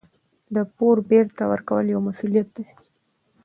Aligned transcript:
د 0.55 0.57
پور 0.75 0.97
بېرته 1.09 1.43
ورکول 1.51 1.85
یو 1.93 2.01
مسوولیت 2.07 2.47
دی. 2.55 2.65